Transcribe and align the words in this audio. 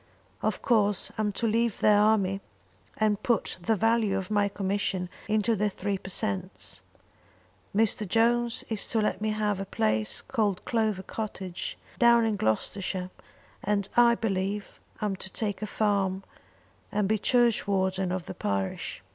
Of 0.41 0.63
course 0.63 1.11
I'm 1.19 1.31
to 1.33 1.45
leave 1.45 1.77
the 1.79 1.91
army 1.91 2.41
and 2.97 3.21
put 3.21 3.57
the 3.61 3.75
value 3.75 4.17
of 4.17 4.31
my 4.31 4.47
commission 4.49 5.09
into 5.27 5.55
the 5.55 5.69
three 5.69 5.99
per 5.99 6.09
cents. 6.09 6.81
Mr. 7.75 8.07
Jones 8.09 8.63
is 8.67 8.87
to 8.87 8.99
let 8.99 9.21
me 9.21 9.29
have 9.29 9.59
a 9.59 9.65
place 9.67 10.19
called 10.23 10.65
Clover 10.65 11.03
Cottage, 11.03 11.77
down 11.99 12.25
in 12.25 12.35
Gloucestershire, 12.35 13.11
and, 13.63 13.87
I 13.95 14.15
believe, 14.15 14.79
I'm 15.01 15.15
to 15.17 15.29
take 15.29 15.61
a 15.61 15.67
farm 15.67 16.23
and 16.91 17.07
be 17.07 17.19
churchwarden 17.19 18.11
of 18.11 18.25
the 18.25 18.33
parish. 18.33 19.03